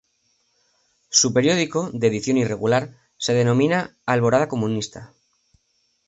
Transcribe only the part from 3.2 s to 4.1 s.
denomina